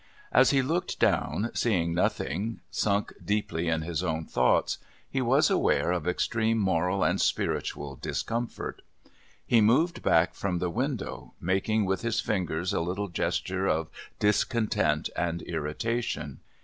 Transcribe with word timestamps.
As 0.31 0.49
he 0.49 0.63
looked 0.63 0.99
down, 0.99 1.51
seeing 1.53 1.93
nothing, 1.93 2.61
sunk 2.71 3.13
deeply 3.23 3.67
in 3.69 3.83
his 3.83 4.01
own 4.03 4.25
thoughts, 4.25 4.79
he 5.07 5.21
was 5.21 5.51
aware 5.51 5.91
of 5.91 6.07
extreme 6.07 6.57
moral 6.57 7.03
and 7.03 7.21
spiritual 7.21 7.97
discomfort. 7.97 8.81
He 9.45 9.61
moved 9.61 10.01
back 10.01 10.33
from 10.33 10.57
the 10.57 10.71
window, 10.71 11.35
making 11.39 11.85
with 11.85 12.01
his 12.01 12.19
fingers 12.19 12.73
a 12.73 12.81
little 12.81 13.09
gesture 13.09 13.67
of 13.67 13.91
discontent 14.17 15.11
and 15.15 15.43
irritation. 15.43 16.39